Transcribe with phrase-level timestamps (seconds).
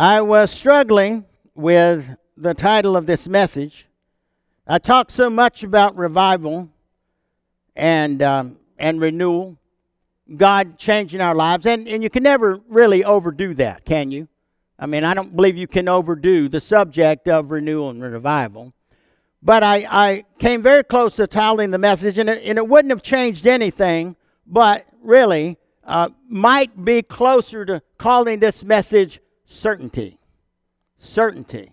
[0.00, 1.24] I was struggling
[1.56, 3.88] with the title of this message.
[4.64, 6.68] I talk so much about revival
[7.74, 9.58] and um, and renewal,
[10.36, 14.28] God changing our lives, and and you can never really overdo that, can you?
[14.78, 18.72] I mean, I don't believe you can overdo the subject of renewal and revival.
[19.42, 22.90] But I, I came very close to titling the message, and it, and it wouldn't
[22.90, 24.14] have changed anything,
[24.46, 30.20] but really uh, might be closer to calling this message certainty.
[30.98, 31.72] Certainty.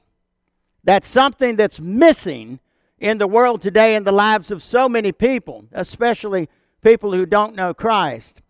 [0.83, 2.59] That's something that's missing
[2.99, 6.49] in the world today in the lives of so many people, especially
[6.81, 8.41] people who don't know Christ.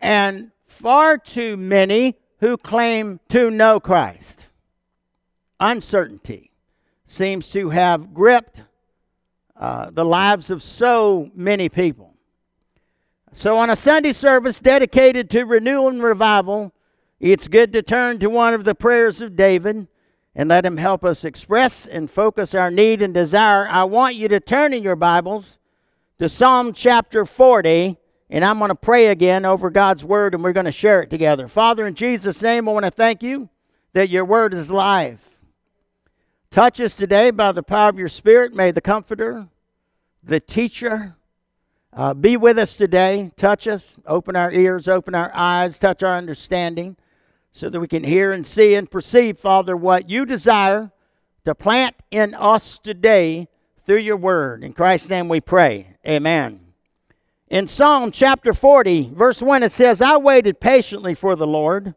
[0.00, 4.48] And far too many who claim to know Christ.
[5.60, 6.50] Uncertainty
[7.06, 8.62] seems to have gripped
[9.56, 12.14] uh, the lives of so many people.
[13.32, 16.72] So, on a Sunday service dedicated to renewal and revival,
[17.20, 19.86] it's good to turn to one of the prayers of David
[20.34, 23.68] and let him help us express and focus our need and desire.
[23.68, 25.58] I want you to turn in your Bibles
[26.18, 27.96] to Psalm chapter 40,
[28.30, 31.10] and I'm going to pray again over God's word and we're going to share it
[31.10, 31.46] together.
[31.46, 33.48] Father, in Jesus' name, I want to thank you
[33.92, 35.38] that your word is life.
[36.50, 38.54] Touch us today by the power of your Spirit.
[38.54, 39.48] May the Comforter,
[40.22, 41.14] the teacher,
[41.92, 43.30] uh, be with us today.
[43.36, 46.96] Touch us, open our ears, open our eyes, touch our understanding
[47.54, 50.90] so that we can hear and see and perceive, Father, what you desire
[51.44, 53.46] to plant in us today
[53.86, 54.64] through your word.
[54.64, 55.96] In Christ's name we pray.
[56.06, 56.60] Amen.
[57.48, 61.94] In Psalm chapter 40, verse 1, it says, I waited patiently for the Lord.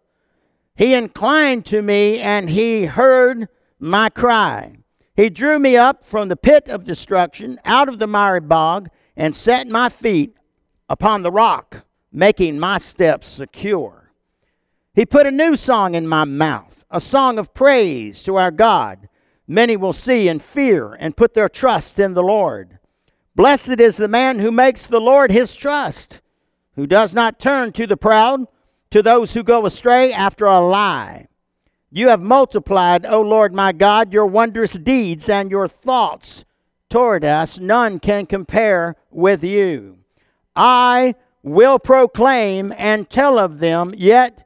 [0.75, 3.49] He inclined to me and he heard
[3.79, 4.77] my cry.
[5.15, 9.35] He drew me up from the pit of destruction, out of the miry bog, and
[9.35, 10.35] set my feet
[10.87, 14.06] upon the rock, making my steps secure.
[14.97, 19.07] He put a new song in my mouth, a song of praise to our God.
[19.47, 22.79] Many will see and fear and put their trust in the Lord.
[23.33, 26.19] Blessed is the man who makes the Lord his trust,
[26.75, 28.47] who does not turn to the proud,
[28.89, 31.27] to those who go astray after a lie
[31.89, 36.43] you have multiplied, O Lord my God, your wondrous deeds and your thoughts
[36.89, 37.59] toward us.
[37.59, 39.99] None can compare with you.
[40.55, 44.45] I will proclaim and tell of them, yet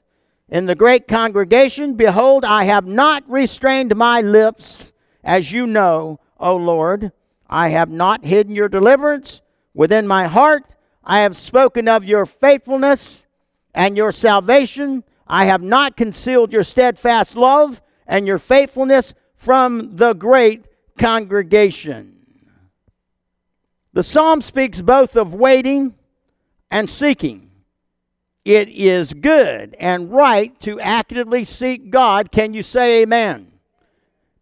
[0.51, 1.95] in the great congregation.
[1.95, 4.91] Behold, I have not restrained my lips,
[5.23, 7.13] as you know, O Lord.
[7.49, 9.41] I have not hidden your deliverance
[9.73, 10.65] within my heart.
[11.03, 13.23] I have spoken of your faithfulness
[13.73, 15.03] and your salvation.
[15.25, 20.65] I have not concealed your steadfast love and your faithfulness from the great
[20.97, 22.17] congregation.
[23.93, 25.95] The psalm speaks both of waiting
[26.69, 27.50] and seeking.
[28.43, 32.31] It is good and right to actively seek God.
[32.31, 33.51] Can you say amen?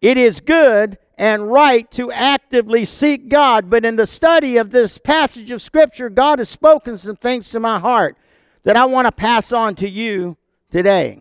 [0.01, 3.69] It is good and right to actively seek God.
[3.69, 7.59] But in the study of this passage of Scripture, God has spoken some things to
[7.59, 8.17] my heart
[8.63, 10.37] that I want to pass on to you
[10.71, 11.19] today.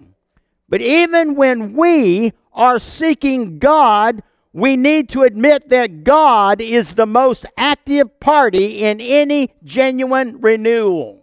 [0.69, 4.23] But even when we are seeking God,
[4.53, 11.23] we need to admit that God is the most active party in any genuine renewal.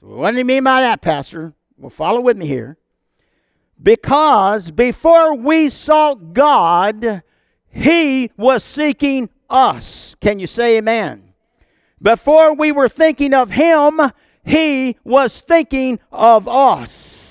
[0.00, 1.52] So what do you mean by that, Pastor?
[1.76, 2.78] Well, follow with me here.
[3.82, 7.22] Because before we sought God,
[7.70, 10.16] He was seeking us.
[10.20, 11.34] Can you say amen?
[12.00, 14.00] Before we were thinking of Him,
[14.42, 17.28] He was thinking of us.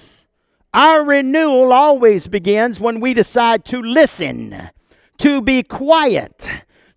[0.72, 4.70] Our renewal always begins when we decide to listen,
[5.18, 6.48] to be quiet,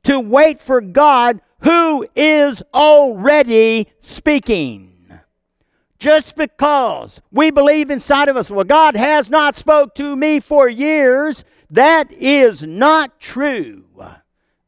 [0.04, 4.91] to wait for God who is already speaking.
[6.02, 10.68] Just because we believe inside of us, well, God has not spoke to me for
[10.68, 13.84] years, that is not true.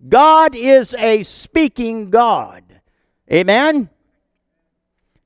[0.09, 2.63] God is a speaking God.
[3.33, 3.91] Amen?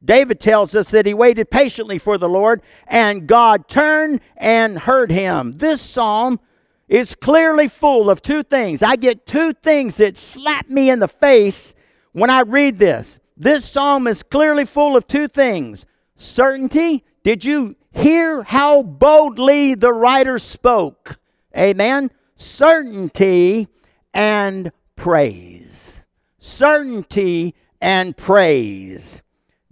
[0.02, 5.10] David tells us that he waited patiently for the Lord and God turned and heard
[5.10, 5.58] him.
[5.58, 6.40] This psalm
[6.88, 8.82] is clearly full of two things.
[8.82, 11.74] I get two things that slap me in the face
[12.12, 13.18] when I read this.
[13.36, 15.84] This psalm is clearly full of two things
[16.18, 17.04] certainty.
[17.22, 21.18] Did you hear how boldly the writer spoke?
[21.56, 22.10] Amen.
[22.36, 23.68] Certainty
[24.12, 26.00] and praise.
[26.38, 29.22] Certainty and praise.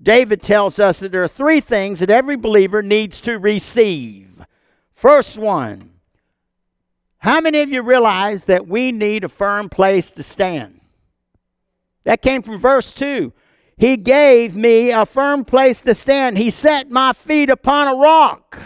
[0.00, 4.44] David tells us that there are three things that every believer needs to receive.
[4.94, 5.90] First one,
[7.18, 10.80] how many of you realize that we need a firm place to stand?
[12.04, 13.32] That came from verse 2.
[13.76, 16.38] He gave me a firm place to stand.
[16.38, 18.58] He set my feet upon a rock.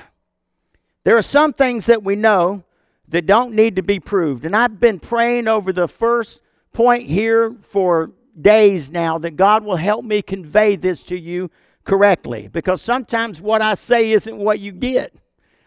[1.03, 2.63] There are some things that we know
[3.09, 4.45] that don't need to be proved.
[4.45, 6.41] And I've been praying over the first
[6.73, 11.51] point here for days now that God will help me convey this to you
[11.85, 15.13] correctly because sometimes what I say isn't what you get.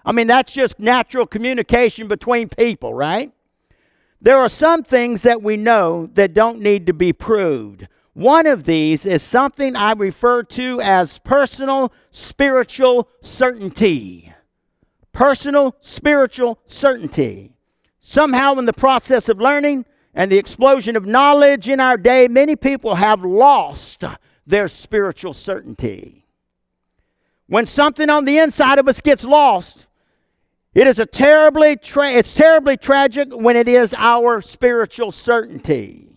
[0.06, 3.32] I mean, that's just natural communication between people, right?
[4.22, 7.88] There are some things that we know that don't need to be proved.
[8.14, 14.32] One of these is something I refer to as personal spiritual certainty.
[15.12, 17.54] Personal spiritual certainty.
[18.00, 22.56] Somehow, in the process of learning and the explosion of knowledge in our day, many
[22.56, 24.04] people have lost
[24.46, 26.26] their spiritual certainty.
[27.48, 29.88] When something on the inside of us gets lost,
[30.76, 36.13] it is a terribly tra- it's terribly tragic when it is our spiritual certainty.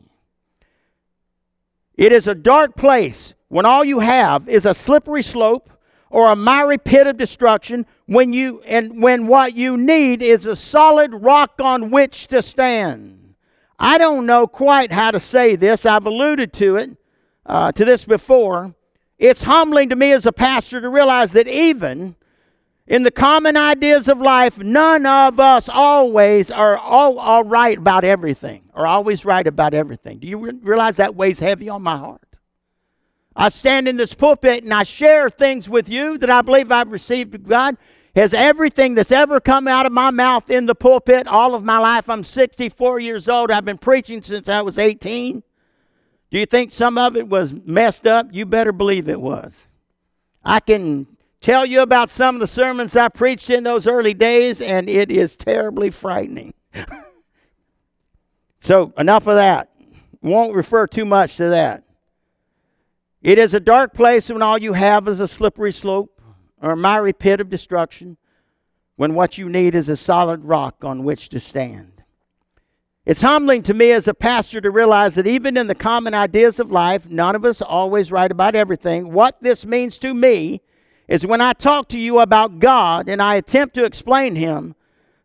[1.96, 5.70] It is a dark place when all you have is a slippery slope
[6.10, 10.56] or a miry pit of destruction when you and when what you need is a
[10.56, 13.34] solid rock on which to stand.
[13.78, 15.84] I don't know quite how to say this.
[15.84, 16.96] I've alluded to it
[17.44, 18.74] uh, to this before.
[19.18, 22.16] It's humbling to me as a pastor to realize that even
[22.86, 28.04] in the common ideas of life, none of us always are all, all right about
[28.04, 30.18] everything, or always right about everything.
[30.18, 32.22] Do you re- realize that weighs heavy on my heart?
[33.34, 36.90] I stand in this pulpit and I share things with you that I believe I've
[36.90, 37.76] received from God.
[38.14, 41.76] Has everything that's ever come out of my mouth in the pulpit all of my
[41.78, 42.08] life?
[42.08, 43.50] I'm 64 years old.
[43.50, 45.42] I've been preaching since I was 18.
[46.30, 48.28] Do you think some of it was messed up?
[48.30, 49.54] You better believe it was.
[50.42, 51.06] I can
[51.46, 55.12] tell you about some of the sermons I preached in those early days, and it
[55.12, 56.54] is terribly frightening.
[58.60, 59.70] so, enough of that.
[60.20, 61.84] Won't refer too much to that.
[63.22, 66.20] It is a dark place when all you have is a slippery slope
[66.60, 68.16] or a miry pit of destruction,
[68.96, 72.02] when what you need is a solid rock on which to stand.
[73.04, 76.58] It's humbling to me as a pastor to realize that even in the common ideas
[76.58, 79.12] of life, none of us always right about everything.
[79.12, 80.60] What this means to me
[81.08, 84.74] is when I talk to you about God and I attempt to explain Him,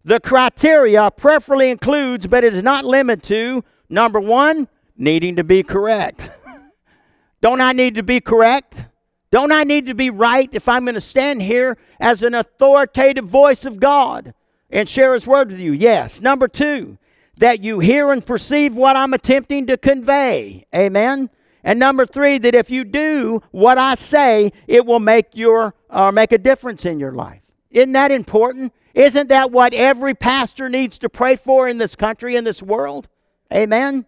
[0.03, 4.67] the criteria preferably includes, but it is not limited to, number one,
[4.97, 6.29] needing to be correct.
[7.41, 8.85] Don't I need to be correct?
[9.31, 13.25] Don't I need to be right if I'm going to stand here as an authoritative
[13.25, 14.33] voice of God
[14.69, 15.71] and share His word with you?
[15.71, 16.21] Yes.
[16.21, 16.97] Number two,
[17.37, 20.67] that you hear and perceive what I'm attempting to convey.
[20.75, 21.29] Amen.
[21.63, 26.11] And number three, that if you do what I say, it will make your uh,
[26.11, 27.41] make a difference in your life.
[27.69, 28.73] Isn't that important?
[28.93, 33.07] Isn't that what every pastor needs to pray for in this country, in this world?
[33.53, 34.05] Amen.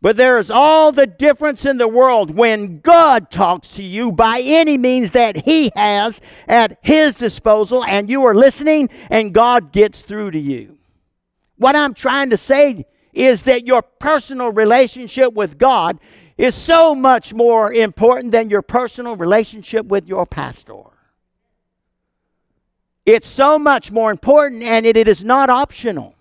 [0.00, 4.40] But there is all the difference in the world when God talks to you by
[4.40, 10.02] any means that He has at His disposal, and you are listening, and God gets
[10.02, 10.76] through to you.
[11.56, 15.98] What I'm trying to say is that your personal relationship with God
[16.36, 20.82] is so much more important than your personal relationship with your pastor.
[23.06, 26.14] It's so much more important, and it, it is not optional.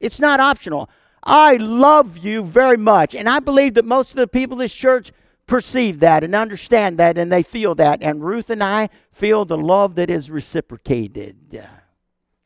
[0.00, 0.88] It's not optional.
[1.22, 4.74] I love you very much, and I believe that most of the people in this
[4.74, 5.12] church
[5.46, 8.02] perceive that and understand that, and they feel that.
[8.02, 11.60] And Ruth and I feel the love that is reciprocated.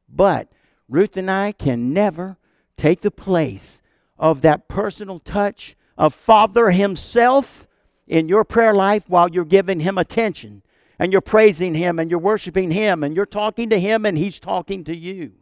[0.08, 0.48] But
[0.88, 2.38] Ruth and I can never
[2.76, 3.82] take the place
[4.18, 7.66] of that personal touch of Father Himself
[8.06, 10.62] in your prayer life while you're giving Him attention
[10.98, 14.38] and you're praising Him and you're worshiping Him and you're talking to Him and He's
[14.38, 15.32] talking to you.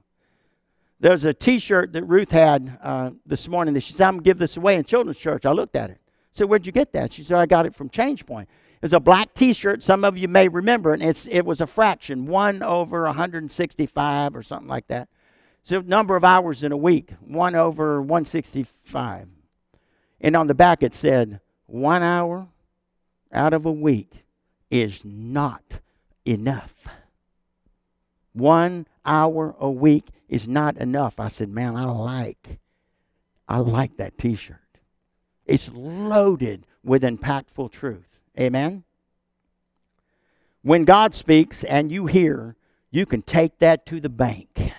[0.99, 4.25] There's a t shirt that Ruth had uh, this morning that she said, I'm going
[4.25, 5.45] to give this away in children's church.
[5.45, 6.01] I looked at it.
[6.01, 7.13] I said, Where'd you get that?
[7.13, 8.49] She said, I got it from Change Point.
[8.83, 9.83] It's a black t shirt.
[9.83, 11.03] Some of you may remember it.
[11.03, 15.09] It's, it was a fraction, one over 165 or something like that.
[15.65, 19.29] So, number of hours in a week, one over 165.
[20.21, 22.49] And on the back it said, one hour
[23.33, 24.25] out of a week
[24.71, 25.63] is not
[26.25, 26.75] enough.
[28.33, 31.19] One hour a week is not enough.
[31.19, 32.59] I said, man, I like,
[33.49, 34.59] I like that t-shirt.
[35.45, 38.19] It's loaded with impactful truth.
[38.39, 38.85] Amen?
[40.63, 42.57] When God speaks and you hear,
[42.91, 44.73] you can take that to the bank.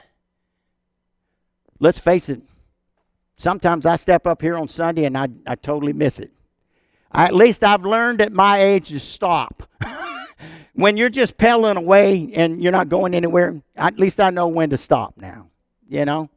[1.79, 2.41] Let's face it,
[3.37, 6.31] Sometimes I step up here on Sunday and I, I totally miss it.
[7.11, 9.69] I, at least I've learned at my age to stop.
[10.73, 14.71] when you're just pedaling away and you're not going anywhere, at least I know when
[14.71, 15.49] to stop now.
[15.87, 16.29] You know?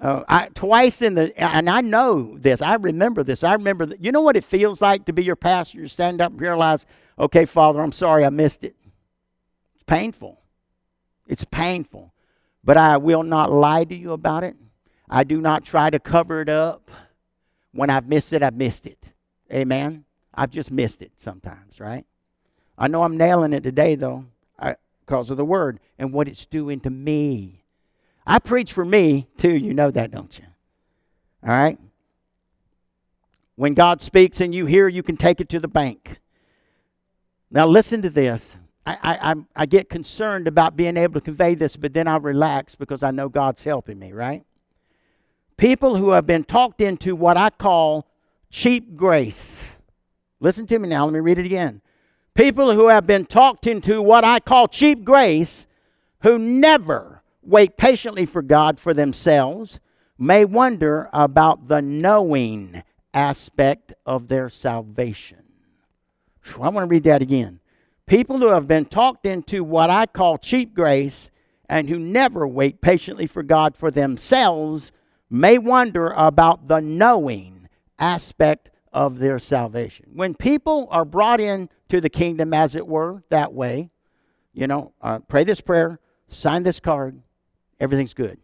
[0.00, 3.42] Uh, I, twice in the, and I know this, I remember this.
[3.42, 5.78] I remember, that, you know what it feels like to be your pastor?
[5.78, 6.86] You stand up and realize,
[7.18, 8.76] okay, Father, I'm sorry I missed it.
[9.74, 10.40] It's painful.
[11.26, 12.14] It's painful.
[12.62, 14.56] But I will not lie to you about it.
[15.10, 16.90] I do not try to cover it up.
[17.72, 18.98] When I've missed it, I've missed it.
[19.52, 20.04] Amen.
[20.34, 22.04] I've just missed it sometimes, right?
[22.76, 24.26] I know I'm nailing it today, though,
[25.00, 27.64] because of the word and what it's doing to me.
[28.26, 29.56] I preach for me, too.
[29.56, 30.44] You know that, don't you?
[31.42, 31.78] All right?
[33.56, 36.18] When God speaks and you hear, you can take it to the bank.
[37.50, 38.56] Now, listen to this.
[38.86, 42.74] I, I, I get concerned about being able to convey this, but then I relax
[42.74, 44.44] because I know God's helping me, right?
[45.58, 48.06] People who have been talked into what I call
[48.48, 49.60] cheap grace.
[50.40, 51.82] Listen to me now, let me read it again.
[52.34, 55.66] People who have been talked into what I call cheap grace,
[56.22, 59.80] who never wait patiently for God for themselves,
[60.16, 65.42] may wonder about the knowing aspect of their salvation.
[66.54, 67.58] I want to read that again.
[68.06, 71.32] People who have been talked into what I call cheap grace
[71.68, 74.92] and who never wait patiently for God for themselves
[75.30, 77.68] may wonder about the knowing
[77.98, 80.06] aspect of their salvation.
[80.14, 83.90] When people are brought in to the kingdom, as it were, that way,
[84.52, 87.20] you know, uh, pray this prayer, sign this card,
[87.78, 88.38] everything's good.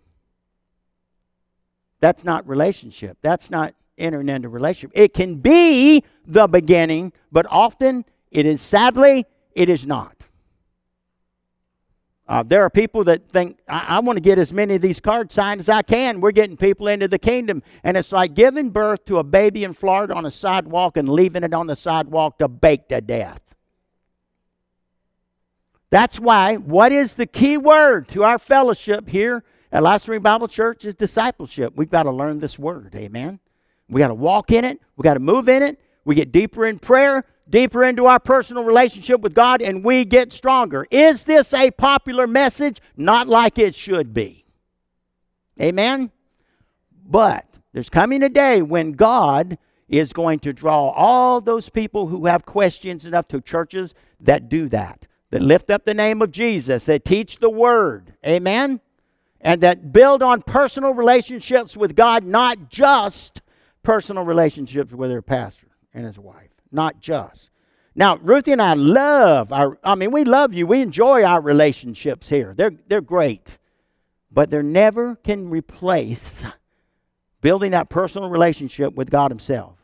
[2.00, 3.16] That's not relationship.
[3.22, 4.92] That's not entering into relationship.
[4.94, 10.13] It can be the beginning, but often it is sadly it is not.
[12.26, 14.98] Uh, there are people that think, I, I want to get as many of these
[14.98, 16.20] cards signed as I can.
[16.20, 17.62] We're getting people into the kingdom.
[17.82, 21.44] And it's like giving birth to a baby in Florida on a sidewalk and leaving
[21.44, 23.42] it on the sidewalk to bake to death.
[25.90, 30.84] That's why, what is the key word to our fellowship here at Last Bible Church
[30.84, 31.74] is discipleship.
[31.76, 32.94] We've got to learn this word.
[32.94, 33.38] Amen.
[33.88, 34.80] We got to walk in it.
[34.96, 35.78] We got to move in it.
[36.04, 40.32] We get deeper in prayer deeper into our personal relationship with God and we get
[40.32, 40.86] stronger.
[40.90, 42.80] Is this a popular message?
[42.96, 44.44] Not like it should be.
[45.60, 46.10] Amen?
[47.06, 49.58] But there's coming a day when God
[49.88, 54.68] is going to draw all those people who have questions enough to churches that do
[54.70, 58.14] that, that lift up the name of Jesus, that teach the word.
[58.26, 58.80] Amen?
[59.40, 63.42] And that build on personal relationships with God, not just
[63.82, 67.50] personal relationships with their pastor and his wife not just.
[67.94, 70.66] Now, Ruthie and I love our, I mean, we love you.
[70.66, 72.52] We enjoy our relationships here.
[72.56, 73.58] They're, they're great.
[74.32, 76.44] But they never can replace
[77.40, 79.78] building that personal relationship with God Himself.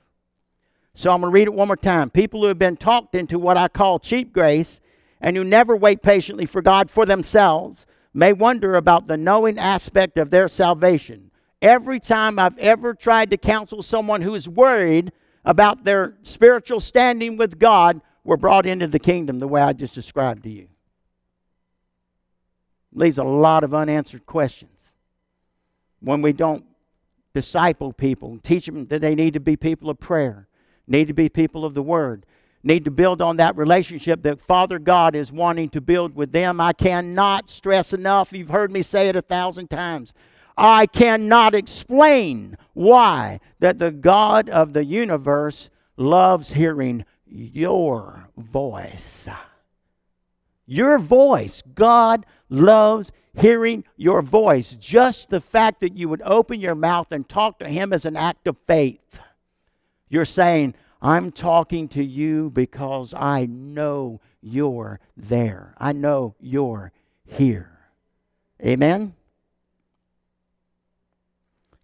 [0.94, 2.10] So I'm going to read it one more time.
[2.10, 4.80] People who have been talked into what I call cheap grace
[5.20, 10.18] and who never wait patiently for God for themselves may wonder about the knowing aspect
[10.18, 11.30] of their salvation.
[11.62, 15.12] Every time I've ever tried to counsel someone who is worried
[15.44, 19.94] about their spiritual standing with God were brought into the kingdom the way I just
[19.94, 20.68] described to you.
[22.92, 24.72] Leaves a lot of unanswered questions.
[26.00, 26.64] When we don't
[27.34, 30.48] disciple people, teach them that they need to be people of prayer,
[30.86, 32.26] need to be people of the Word,
[32.62, 36.60] need to build on that relationship that Father God is wanting to build with them.
[36.60, 40.12] I cannot stress enough, you've heard me say it a thousand times.
[40.62, 49.26] I cannot explain why that the God of the universe loves hearing your voice.
[50.66, 51.62] Your voice.
[51.74, 54.76] God loves hearing your voice.
[54.78, 58.16] Just the fact that you would open your mouth and talk to Him is an
[58.16, 59.18] act of faith.
[60.10, 65.74] You're saying, I'm talking to you because I know you're there.
[65.78, 66.92] I know you're
[67.24, 67.78] here.
[68.62, 69.14] Amen?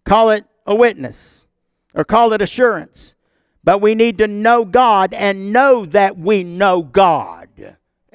[0.07, 1.43] Call it a witness
[1.93, 3.13] or call it assurance.
[3.61, 7.49] But we need to know God and know that we know God.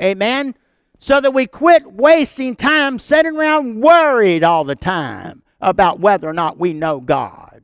[0.01, 0.55] Amen?
[0.99, 6.33] So that we quit wasting time sitting around worried all the time about whether or
[6.33, 7.61] not we know God.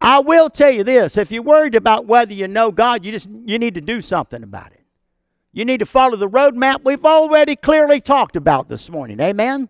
[0.00, 3.28] I will tell you this if you're worried about whether you know God, you just
[3.44, 4.82] you need to do something about it.
[5.52, 9.18] You need to follow the roadmap we've already clearly talked about this morning.
[9.18, 9.68] Amen?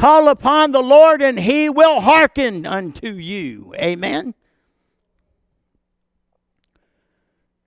[0.00, 3.74] Call upon the Lord and he will hearken unto you.
[3.76, 4.32] Amen.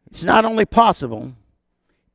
[0.10, 1.34] It's not only possible,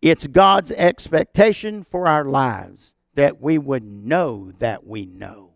[0.02, 5.50] it's God's expectation for our lives that we would know that we know.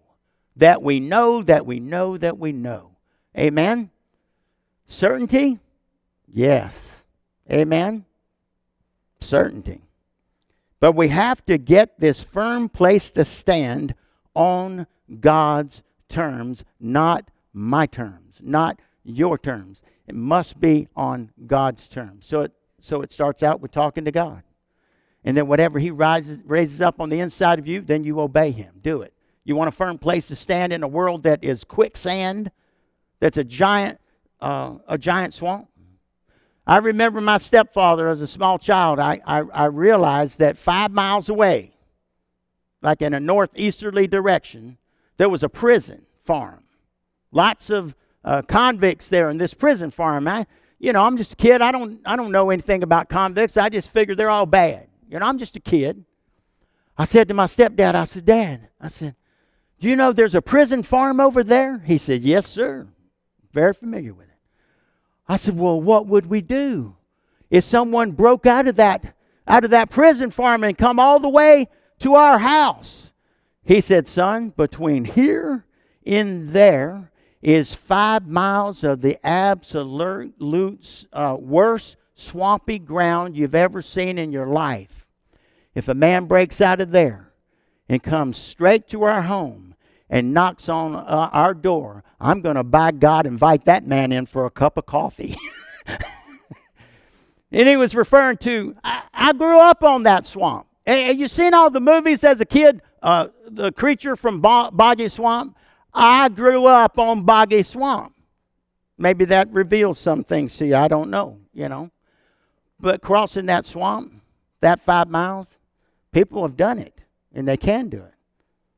[0.55, 2.91] That we know that we know that we know
[3.37, 3.91] Amen.
[4.87, 5.59] Certainty?
[6.33, 7.03] Yes.
[7.51, 8.05] Amen.
[9.21, 9.81] Certainty.
[10.79, 13.97] But we have to get this firm place to stand
[14.35, 14.87] on
[15.21, 19.83] God's terms, not my terms, not your terms.
[20.07, 22.27] It must be on God's terms.
[22.27, 24.43] So it, so it starts out with talking to God.
[25.25, 28.51] And then whatever He rises, raises up on the inside of you, then you obey
[28.51, 28.81] Him.
[28.83, 29.13] Do it.
[29.45, 32.51] You want a firm place to stand in a world that is quicksand,
[33.21, 34.01] that's a giant,
[34.41, 35.69] uh, a giant swamp.
[36.67, 39.01] I remember my stepfather as a small child.
[39.01, 41.72] I, I, I realized that five miles away,
[42.83, 44.77] like in a northeasterly direction,
[45.17, 46.65] there was a prison farm.
[47.31, 50.29] Lots of uh, convicts there in this prison farm.
[50.29, 50.47] I,
[50.79, 51.63] you know, I'm just a kid.
[51.63, 53.57] I don't, I don't know anything about convicts.
[53.57, 54.89] I just figure they're all bad.
[55.09, 56.05] You know, I'm just a kid.
[56.99, 59.15] I said to my stepdad, I said, Dad, I said,
[59.83, 61.79] do you know there's a prison farm over there?
[61.85, 62.87] He said, Yes, sir.
[63.53, 64.39] Very familiar with it.
[65.27, 66.95] I said, Well, what would we do
[67.51, 71.29] if someone broke out of that out of that prison farm and come all the
[71.29, 71.69] way
[72.03, 73.11] to our house?
[73.65, 75.65] He said, Son, between here
[76.05, 84.19] and there is five miles of the absolute uh, worst swampy ground you've ever seen
[84.19, 85.07] in your life.
[85.75, 87.33] If a man breaks out of there
[87.89, 89.75] and comes straight to our home
[90.09, 94.27] and knocks on uh, our door, I'm going to, by God, invite that man in
[94.27, 95.37] for a cup of coffee.
[97.51, 100.67] and he was referring to, I, I, grew up on that swamp.
[100.85, 105.09] And you seen all the movies as a kid, uh, the creature from Bo- Boggy
[105.09, 105.57] Swamp?
[105.95, 108.15] I grew up on Boggy Swamp.
[108.99, 110.77] Maybe that reveals some things to you.
[110.77, 111.91] I don't know, you know.
[112.81, 114.23] But crossing that swamp,
[114.61, 115.47] that five miles,
[116.11, 116.99] people have done it
[117.33, 118.15] and they can do it.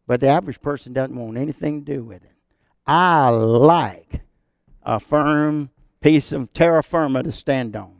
[0.06, 2.32] But the average person doesn't want anything to do with it.
[2.86, 4.20] I like
[4.82, 5.70] a firm
[6.00, 7.94] piece of terra firma to stand on.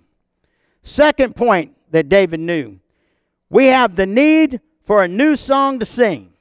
[0.82, 2.78] Second point that David knew
[3.54, 6.32] we have the need for a new song to sing.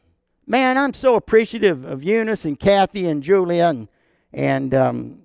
[0.47, 3.87] Man, I'm so appreciative of Eunice and Kathy and Julia and,
[4.33, 5.19] and um,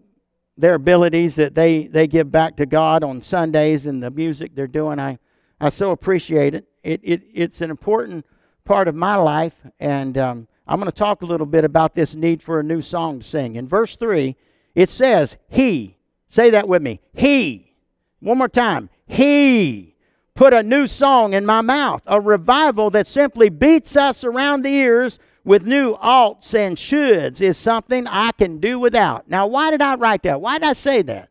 [0.58, 4.66] their abilities that they, they give back to God on Sundays and the music they're
[4.66, 4.98] doing.
[4.98, 5.18] I,
[5.62, 6.66] I so appreciate it.
[6.82, 7.22] It, it.
[7.32, 8.26] It's an important
[8.66, 12.14] part of my life, and um, I'm going to talk a little bit about this
[12.14, 13.56] need for a new song to sing.
[13.56, 14.36] In verse 3,
[14.74, 15.96] it says, He,
[16.28, 17.72] say that with me, He,
[18.20, 19.94] one more time, He
[20.38, 24.68] put a new song in my mouth, a revival that simply beats us around the
[24.68, 29.28] ears with new alts and shoulds is something I can do without.
[29.28, 30.40] Now, why did I write that?
[30.40, 31.30] Why did I say that?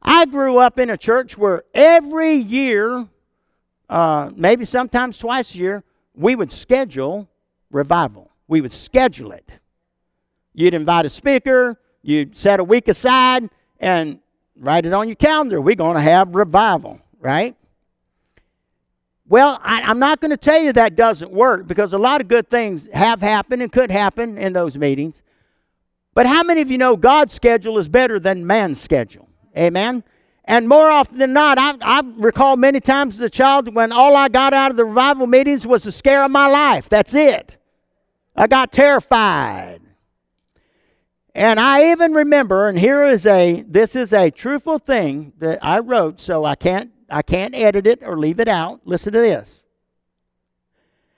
[0.00, 3.06] I grew up in a church where every year,
[3.90, 7.28] uh, maybe sometimes twice a year, we would schedule
[7.70, 8.30] revival.
[8.48, 9.46] We would schedule it.
[10.54, 14.20] You'd invite a speaker, you'd set a week aside, and
[14.56, 15.60] write it on your calendar.
[15.60, 17.56] We're going to have revival, right?
[19.32, 22.28] Well, I, am not going to tell you that doesn't work because a lot of
[22.28, 25.22] good things have happened and could happen in those meetings.
[26.12, 29.30] But how many of you know God's schedule is better than man's schedule?
[29.56, 30.04] Amen?
[30.44, 34.16] And more often than not, I, I recall many times as a child when all
[34.16, 36.90] I got out of the revival meetings was the scare of my life.
[36.90, 37.56] That's it.
[38.36, 39.80] I got terrified.
[41.34, 45.78] And I even remember, and here is a this is a truthful thing that I
[45.78, 48.80] wrote, so I can't I can't edit it or leave it out.
[48.84, 49.62] Listen to this.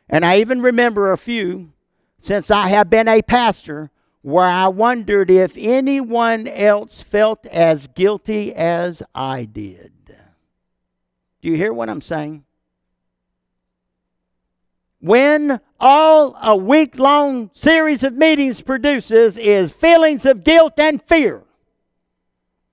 [0.08, 1.72] And I even remember a few
[2.20, 3.90] since I have been a pastor
[4.22, 9.92] where I wondered if anyone else felt as guilty as I did.
[11.42, 12.44] Do you hear what I'm saying?
[14.98, 21.42] When all a week long series of meetings produces is feelings of guilt and fear,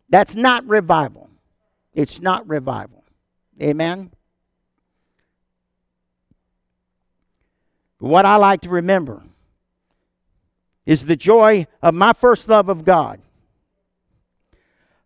[0.07, 1.29] that's not revival.
[1.93, 3.00] It's not revival.
[3.62, 4.12] Amen?
[8.00, 9.21] What I like to remember
[10.86, 13.21] is the joy of my first love of God.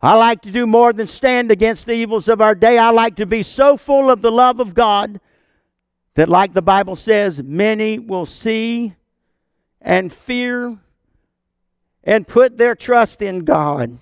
[0.02, 2.78] I like to do more than stand against the evils of our day.
[2.78, 5.20] I like to be so full of the love of God
[6.13, 8.94] that, like the Bible says, many will see
[9.82, 10.78] and fear
[12.04, 13.98] and put their trust in God.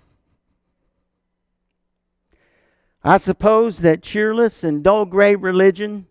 [3.04, 6.08] I suppose that cheerless and dull gray religion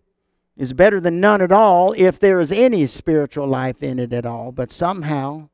[0.55, 4.25] is better than none at all if there is any spiritual life in it at
[4.25, 5.49] all, but somehow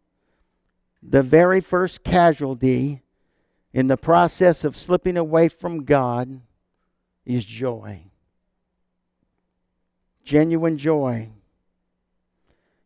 [1.01, 3.01] the very first casualty
[3.73, 6.41] in the process of slipping away from God
[7.25, 8.01] is joy.
[10.25, 11.29] Genuine joy.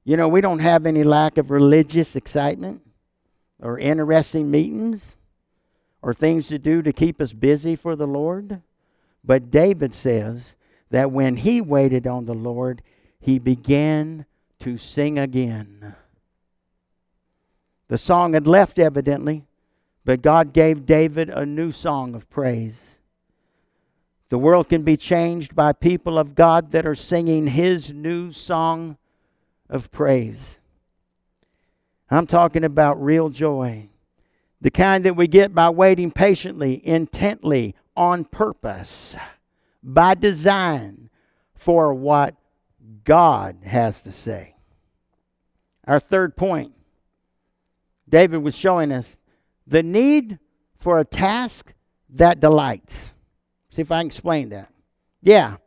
[0.04, 2.82] You know, we don't have any lack of religious excitement
[3.60, 5.02] or interesting meetings.
[6.04, 8.62] Or things to do to keep us busy for the Lord.
[9.24, 10.54] But David says
[10.92, 12.84] that when he waited on the Lord,
[13.20, 14.26] he began
[14.60, 15.96] to sing again.
[17.88, 19.46] The song had left, evidently,
[20.04, 22.96] but God gave David a new song of praise.
[24.28, 28.98] The world can be changed by people of God that are singing his new song
[29.70, 30.58] of praise.
[32.10, 33.88] I'm talking about real joy,
[34.64, 39.18] the kind that we get by waiting patiently, intently, on purpose,
[39.84, 41.10] by design,
[41.54, 42.36] for what
[43.04, 44.56] God has to say.
[45.86, 46.72] Our third point
[48.08, 49.18] David was showing us
[49.68, 50.40] the need
[50.80, 51.74] for a task
[52.12, 53.14] that delights.
[53.70, 54.72] See if I can explain that.
[55.22, 55.58] Yeah.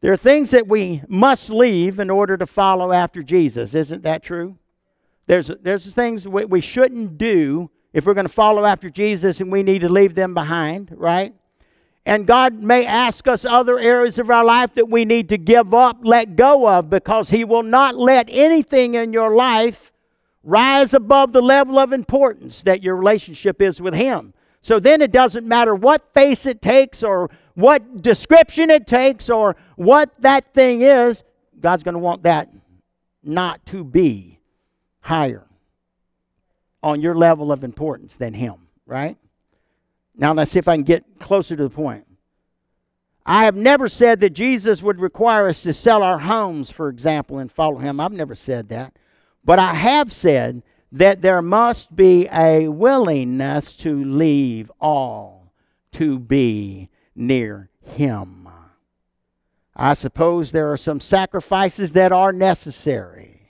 [0.00, 3.74] There are things that we must leave in order to follow after Jesus.
[3.74, 4.56] Isn't that true?
[5.26, 9.50] There's, there's things we, we shouldn't do if we're going to follow after Jesus and
[9.50, 11.34] we need to leave them behind, right?
[12.06, 15.74] And God may ask us other areas of our life that we need to give
[15.74, 19.92] up, let go of, because He will not let anything in your life
[20.42, 24.32] rise above the level of importance that your relationship is with Him.
[24.62, 29.56] So then it doesn't matter what face it takes or what description it takes or
[29.76, 31.22] what that thing is,
[31.60, 32.48] God's going to want that
[33.22, 34.38] not to be
[35.00, 35.46] higher
[36.82, 39.16] on your level of importance than Him, right?
[40.16, 42.06] Now, let's see if I can get closer to the point.
[43.24, 47.38] I have never said that Jesus would require us to sell our homes, for example,
[47.38, 48.00] and follow Him.
[48.00, 48.94] I've never said that.
[49.44, 50.62] But I have said
[50.92, 55.52] that there must be a willingness to leave all
[55.92, 58.48] to be near Him.
[59.76, 63.42] I suppose there are some sacrifices that are necessary,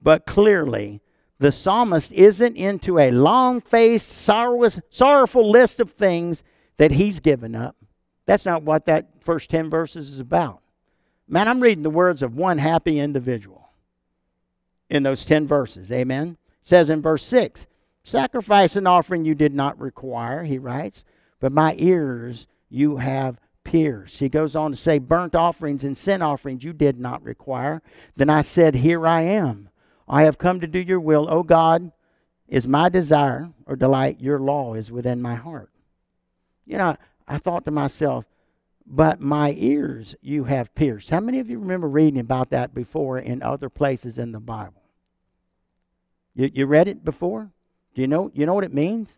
[0.00, 1.02] but clearly
[1.40, 6.44] the psalmist isn't into a long faced, sorrowful list of things
[6.76, 7.74] that he's given up.
[8.26, 10.60] That's not what that first 10 verses is about.
[11.26, 13.70] Man, I'm reading the words of one happy individual
[14.88, 15.90] in those 10 verses.
[15.90, 17.66] Amen says in verse 6
[18.02, 21.04] Sacrifice and offering you did not require, he writes,
[21.38, 24.20] but my ears you have pierced.
[24.20, 27.82] He goes on to say, Burnt offerings and sin offerings you did not require.
[28.16, 29.69] Then I said, Here I am.
[30.10, 31.28] I have come to do your will.
[31.30, 31.92] O God,
[32.48, 35.70] is my desire or delight, your law is within my heart.
[36.66, 36.96] You know,
[37.26, 38.24] I thought to myself,
[38.84, 41.10] but my ears you have pierced.
[41.10, 44.82] How many of you remember reading about that before in other places in the Bible?
[46.34, 47.52] You, you read it before?
[47.94, 49.08] Do you know, you know what it means?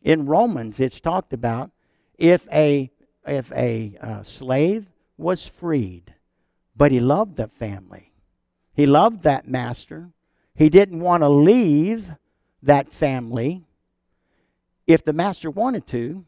[0.00, 1.72] In Romans, it's talked about
[2.18, 2.90] if a,
[3.26, 6.14] if a uh, slave was freed,
[6.76, 8.12] but he loved the family,
[8.74, 10.10] he loved that master,
[10.54, 12.10] he didn't want to leave
[12.62, 13.62] that family.
[14.86, 16.24] If the master wanted to,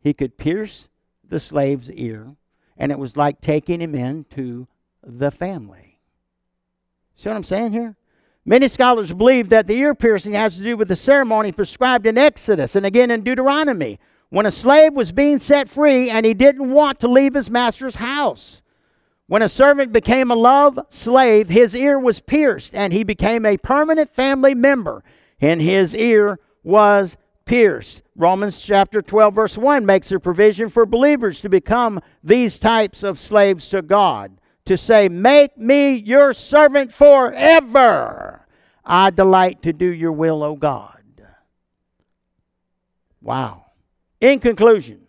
[0.00, 0.88] he could pierce
[1.28, 2.34] the slave's ear,
[2.76, 4.66] and it was like taking him into
[5.06, 5.98] the family.
[7.16, 7.96] See what I'm saying here?
[8.44, 12.16] Many scholars believe that the ear piercing has to do with the ceremony prescribed in
[12.16, 16.70] Exodus and again in Deuteronomy when a slave was being set free and he didn't
[16.70, 18.62] want to leave his master's house.
[19.30, 23.58] When a servant became a love slave, his ear was pierced and he became a
[23.58, 25.04] permanent family member,
[25.40, 28.02] and his ear was pierced.
[28.16, 33.20] Romans chapter 12, verse 1 makes a provision for believers to become these types of
[33.20, 38.48] slaves to God to say, Make me your servant forever.
[38.84, 41.22] I delight to do your will, O God.
[43.20, 43.66] Wow.
[44.20, 45.06] In conclusion,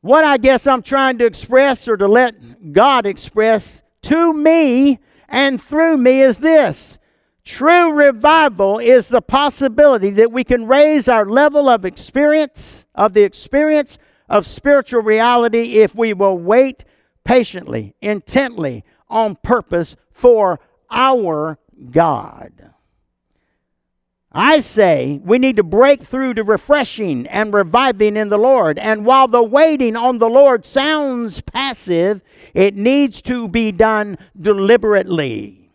[0.00, 5.62] what I guess I'm trying to express or to let God express to me and
[5.62, 6.98] through me is this.
[7.44, 13.22] True revival is the possibility that we can raise our level of experience, of the
[13.22, 16.84] experience of spiritual reality, if we will wait
[17.24, 20.60] patiently, intently, on purpose for
[20.90, 21.58] our
[21.90, 22.69] God.
[24.32, 28.78] I say we need to break through to refreshing and reviving in the Lord.
[28.78, 32.20] And while the waiting on the Lord sounds passive,
[32.54, 35.72] it needs to be done deliberately.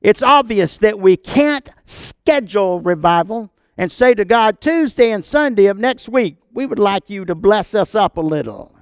[0.00, 5.78] It's obvious that we can't schedule revival and say to God, Tuesday and Sunday of
[5.78, 8.72] next week, we would like you to bless us up a little.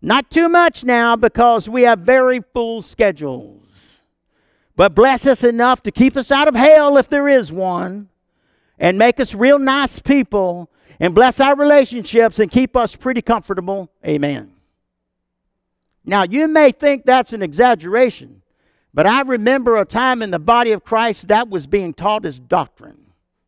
[0.00, 3.62] Not too much now because we have very full schedules.
[4.76, 8.08] But bless us enough to keep us out of hell if there is one,
[8.78, 13.90] and make us real nice people, and bless our relationships and keep us pretty comfortable.
[14.06, 14.52] Amen.
[16.04, 18.42] Now, you may think that's an exaggeration,
[18.94, 22.38] but I remember a time in the body of Christ that was being taught as
[22.38, 22.98] doctrine.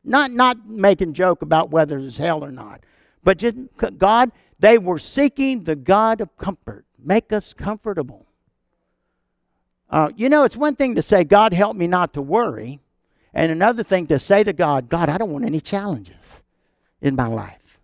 [0.05, 2.83] Not, not making joke about whether there's hell or not.
[3.23, 3.57] But just,
[3.99, 6.85] God, they were seeking the God of comfort.
[6.99, 8.27] Make us comfortable.
[9.91, 12.81] Uh, you know, it's one thing to say, God, help me not to worry,
[13.35, 16.43] and another thing to say to God, God, I don't want any challenges
[17.01, 17.81] in my life.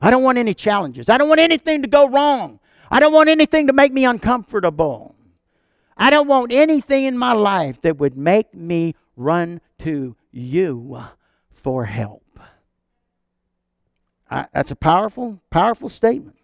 [0.00, 1.08] I don't want any challenges.
[1.08, 2.58] I don't want anything to go wrong.
[2.90, 5.14] I don't want anything to make me uncomfortable.
[5.96, 11.02] I don't want anything in my life that would make me run to you
[11.52, 12.22] for help.
[14.30, 16.36] I, that's a powerful, powerful statement.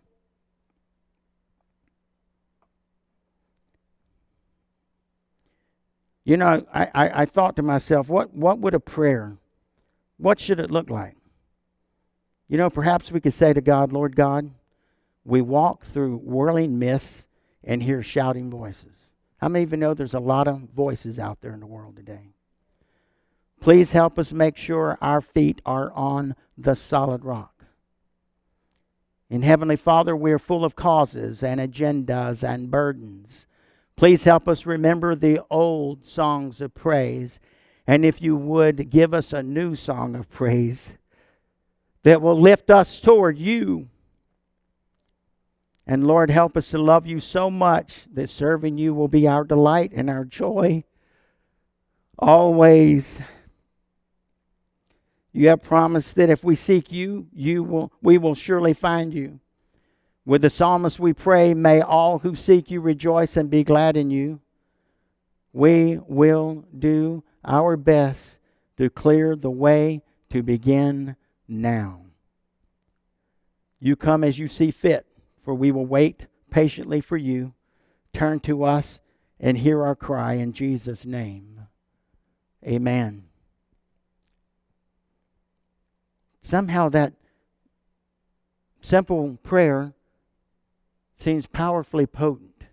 [6.29, 9.39] You know, I, I, I, thought to myself, what, what would a prayer,
[10.19, 11.17] what should it look like?
[12.49, 14.51] You know, perhaps we could say to God, Lord God,
[15.25, 17.27] we walk through whirling mists
[17.65, 18.93] and hear shouting voices.
[19.39, 21.97] How many of you know there's a lot of voices out there in the world
[21.97, 22.29] today?
[23.59, 27.65] Please help us make sure our feet are on the solid rock.
[29.31, 33.47] In Heavenly Father, we are full of causes and agendas and burdens.
[33.99, 37.41] Please help us remember the old songs of praise.
[37.85, 40.95] And if you would, give us a new song of praise
[42.05, 43.89] that will lift us toward you.
[45.85, 49.43] And Lord, help us to love you so much that serving you will be our
[49.43, 50.85] delight and our joy
[52.17, 53.21] always.
[55.33, 59.41] You have promised that if we seek you, you will we will surely find you.
[60.29, 64.11] With the psalmist we pray, may all who seek you rejoice and be glad in
[64.11, 64.41] you.
[65.55, 68.37] We will do our best
[68.77, 71.17] to clear the way to begin
[71.49, 72.03] now.
[73.81, 75.07] You come as you see fit,
[75.43, 77.55] for we will wait patiently for you.
[78.13, 79.01] Turn to us
[79.41, 81.63] and hear our cry in Jesus' name.
[82.63, 83.25] Amen.
[86.43, 87.15] Somehow that
[88.83, 89.95] simple prayer
[91.19, 92.65] seems powerfully potent,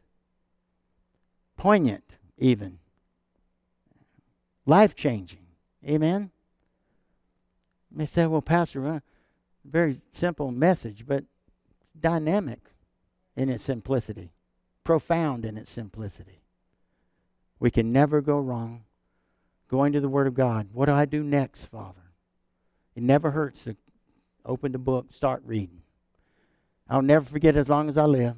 [1.57, 2.03] poignant,
[2.37, 2.79] even,
[4.65, 5.45] life changing.
[5.85, 6.31] Amen?
[7.91, 8.99] May say, well, Pastor, uh,
[9.63, 11.23] very simple message, but
[11.99, 12.59] dynamic
[13.35, 14.31] in its simplicity,
[14.83, 16.41] profound in its simplicity.
[17.59, 18.83] We can never go wrong
[19.69, 20.69] going to the Word of God.
[20.71, 22.01] What do I do next, Father?
[22.95, 23.75] It never hurts to
[24.45, 25.81] open the book, start reading.
[26.89, 28.35] I'll never forget as long as I live.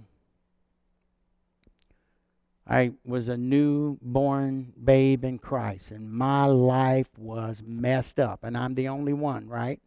[2.69, 8.75] I was a newborn babe in Christ, and my life was messed up, and I'm
[8.75, 9.79] the only one, right?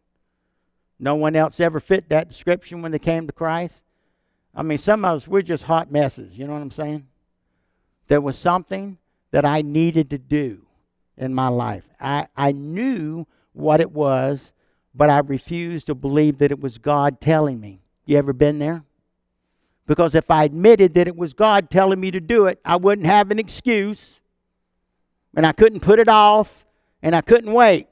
[0.99, 3.83] No one else ever fit that description when they came to Christ.
[4.55, 7.07] I mean, some of us, we're just hot messes, you know what I'm saying?
[8.07, 8.97] There was something
[9.29, 10.65] that I needed to do
[11.17, 11.83] in my life.
[11.99, 14.51] I, I knew what it was,
[14.93, 17.80] but I refused to believe that it was God telling me.
[18.05, 18.83] You ever been there?
[19.87, 23.07] Because if I admitted that it was God telling me to do it, I wouldn't
[23.07, 24.19] have an excuse.
[25.35, 26.65] And I couldn't put it off,
[27.01, 27.87] and I couldn't wait.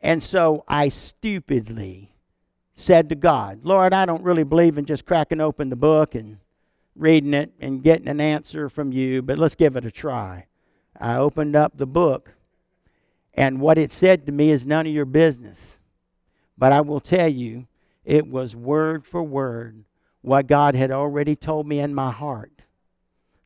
[0.00, 2.12] And so I stupidly
[2.74, 6.38] said to God, Lord, I don't really believe in just cracking open the book and
[6.94, 10.46] reading it and getting an answer from you, but let's give it a try.
[10.98, 12.32] I opened up the book
[13.34, 15.76] and what it said to me is none of your business.
[16.56, 17.66] But I will tell you,
[18.08, 19.84] it was word for word
[20.22, 22.62] what God had already told me in my heart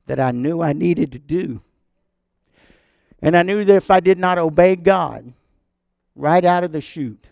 [0.06, 1.62] that I knew I needed to do.
[3.20, 5.32] And I knew that if I did not obey God,
[6.14, 7.26] right out of the chute,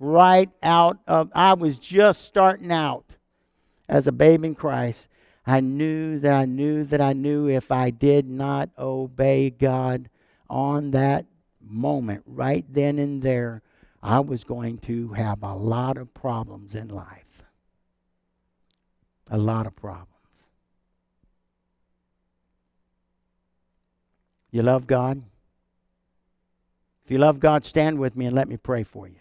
[0.00, 3.04] right out of, I was just starting out
[3.88, 5.06] as a babe in Christ.
[5.46, 10.08] I knew that I knew that I knew if I did not obey God
[10.50, 11.26] on that
[11.60, 13.62] moment, right then and there,
[14.04, 17.24] I was going to have a lot of problems in life.
[19.30, 20.10] A lot of problems.
[24.50, 25.22] You love God?
[27.06, 29.16] If you love God, stand with me and let me pray for you.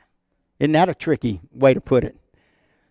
[0.59, 2.17] Isn't that a tricky way to put it?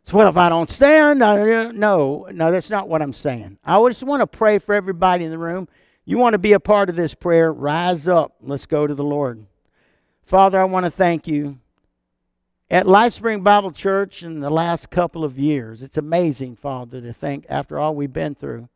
[0.04, 1.22] So, what if I don't stand?
[1.22, 3.58] Uh, no, no, that's not what I'm saying.
[3.64, 5.68] I just want to pray for everybody in the room.
[6.06, 7.52] You want to be a part of this prayer?
[7.52, 8.34] Rise up.
[8.40, 9.44] Let's go to the Lord.
[10.24, 11.58] Father, I want to thank you.
[12.72, 17.44] At LifeSpring Bible Church in the last couple of years, it's amazing, Father, to think
[17.50, 18.70] after all we've been through,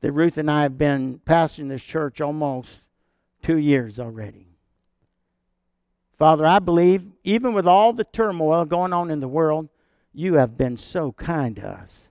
[0.00, 2.80] that Ruth and I have been pastoring this church almost
[3.42, 4.46] two years already.
[6.18, 9.68] Father, I believe, even with all the turmoil going on in the world,
[10.14, 12.08] you have been so kind to us.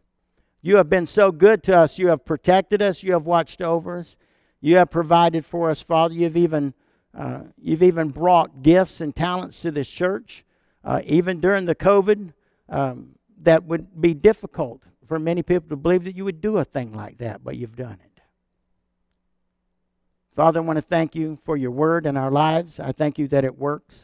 [0.61, 1.97] You have been so good to us.
[1.97, 3.01] You have protected us.
[3.01, 4.15] You have watched over us.
[4.61, 6.13] You have provided for us, Father.
[6.13, 6.75] You have even
[7.17, 10.44] Uh, you've even brought gifts and talents to this church,
[10.85, 12.31] uh, even during the COVID,
[12.69, 16.65] um, that would be difficult for many people to believe that you would do a
[16.65, 18.21] thing like that, but you've done it.
[20.35, 22.79] Father, I want to thank you for your word in our lives.
[22.79, 23.95] I thank you that it works.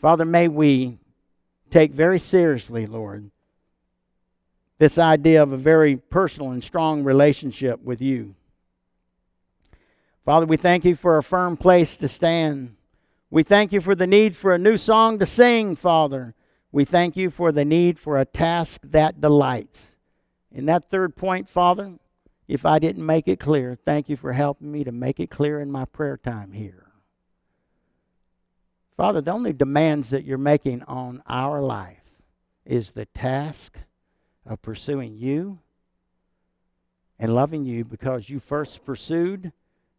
[0.00, 0.98] Father, may we
[1.70, 3.30] take very seriously, Lord,
[4.78, 8.34] this idea of a very personal and strong relationship with you.
[10.26, 12.76] Father, we thank you for a firm place to stand.
[13.34, 16.36] We thank you for the need for a new song to sing, Father.
[16.70, 19.90] We thank you for the need for a task that delights.
[20.52, 21.94] In that third point, Father,
[22.46, 25.58] if I didn't make it clear, thank you for helping me to make it clear
[25.58, 26.92] in my prayer time here.
[28.96, 32.04] Father, the only demands that you're making on our life
[32.64, 33.78] is the task
[34.46, 35.58] of pursuing you
[37.18, 39.50] and loving you because you first pursued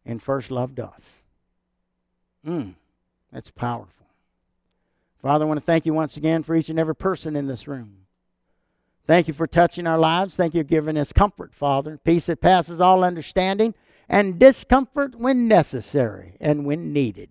[0.06, 1.02] and first loved us.
[2.46, 2.76] Mm,
[3.36, 4.06] that's powerful.
[5.20, 7.68] Father, I want to thank you once again for each and every person in this
[7.68, 8.06] room.
[9.06, 10.36] Thank you for touching our lives.
[10.36, 13.74] Thank you for giving us comfort, Father, peace that passes all understanding,
[14.08, 17.28] and discomfort when necessary and when needed.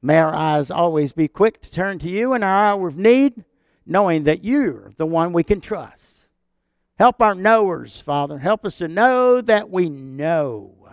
[0.00, 3.42] May our eyes always be quick to turn to you in our hour of need,
[3.84, 6.20] knowing that you're the one we can trust.
[7.00, 8.38] Help our knowers, Father.
[8.38, 10.88] Help us to know that we know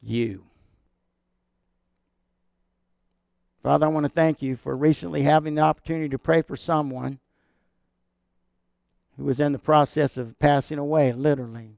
[0.00, 0.45] you.
[3.66, 7.18] Father, I want to thank you for recently having the opportunity to pray for someone
[9.16, 11.70] who was in the process of passing away, literally.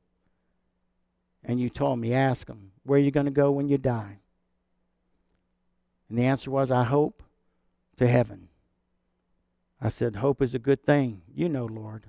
[1.43, 4.19] And you told me, ask them, where are you going to go when you die?
[6.11, 7.23] And the answer was, I hope
[7.97, 8.49] to heaven.
[9.81, 11.23] I said, Hope is a good thing.
[11.35, 12.05] You know, Lord.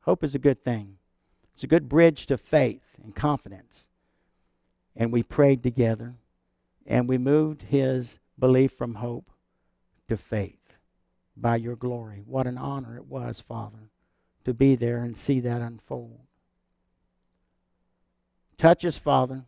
[0.00, 0.96] Hope is a good thing.
[1.54, 3.86] It's a good bridge to faith and confidence.
[4.96, 6.14] And we prayed together,
[6.88, 9.30] and we moved his belief from hope
[10.08, 10.74] to faith
[11.36, 12.24] by your glory.
[12.26, 13.88] What an honor it was, Father,
[14.44, 16.18] to be there and see that unfold.
[18.58, 19.44] Touch us, Father.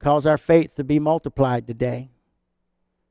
[0.00, 2.10] Cause our faith to be multiplied today.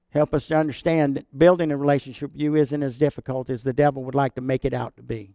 [0.09, 3.71] Help us to understand that building a relationship with you isn't as difficult as the
[3.71, 5.33] devil would like to make it out to be.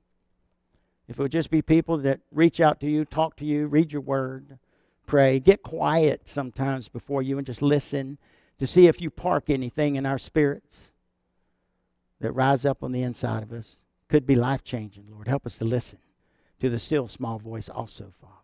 [1.09, 3.93] If it would just be people that reach out to you, talk to you, read
[3.93, 4.59] your word,
[5.07, 8.19] pray, get quiet sometimes before you and just listen
[8.59, 10.89] to see if you park anything in our spirits
[12.21, 13.77] that rise up on the inside of us.
[14.09, 15.29] Could be life changing, Lord.
[15.29, 15.99] Help us to listen
[16.61, 18.35] to the still small voice also, Father.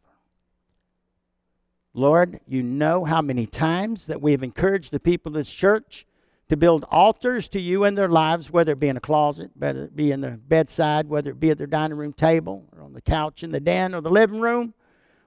[1.95, 6.07] Lord, you know how many times that we have encouraged the people of this church
[6.49, 9.85] to build altars to you in their lives, whether it be in a closet, whether
[9.85, 12.93] it be in the bedside, whether it be at their dining room table, or on
[12.93, 14.75] the couch in the den or the living room.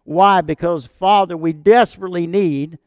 [0.03, 0.41] Why?
[0.41, 2.77] Because, Father, we desperately need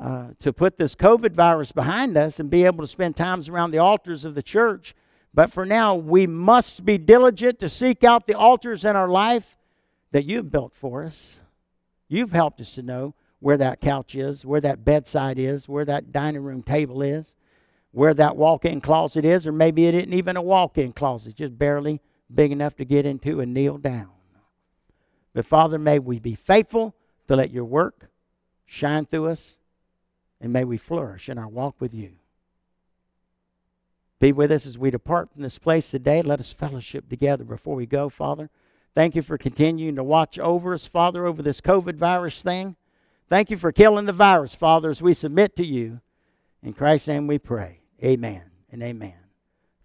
[0.00, 3.70] uh, to put this COVID virus behind us and be able to spend times around
[3.70, 4.94] the altars of the church.
[5.32, 9.56] But for now, we must be diligent to seek out the altars in our life
[10.12, 11.40] that you've built for us.
[12.08, 16.12] You've helped us to know where that couch is, where that bedside is, where that
[16.12, 17.34] dining room table is,
[17.90, 21.36] where that walk in closet is, or maybe it isn't even a walk in closet,
[21.36, 22.00] just barely
[22.32, 24.08] big enough to get into and kneel down.
[25.34, 26.94] But Father, may we be faithful
[27.28, 28.08] to let your work
[28.64, 29.56] shine through us,
[30.44, 32.10] and may we flourish in our walk with you.
[34.20, 36.20] Be with us as we depart from this place today.
[36.20, 38.50] Let us fellowship together before we go, Father.
[38.94, 42.76] Thank you for continuing to watch over us, Father, over this COVID virus thing.
[43.26, 46.02] Thank you for killing the virus, Father, as we submit to you.
[46.62, 47.80] In Christ's name we pray.
[48.04, 49.14] Amen and amen.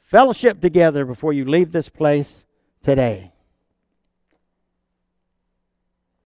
[0.01, 2.43] Fellowship together before you leave this place
[2.83, 3.31] today.